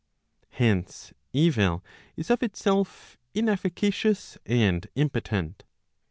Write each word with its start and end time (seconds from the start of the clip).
Hence 0.49 1.13
evil 1.31 1.85
is 2.15 2.31
of 2.31 2.41
itself 2.41 3.19
inefficacious 3.35 4.35
and 4.47 4.87
impotent. 4.95 5.63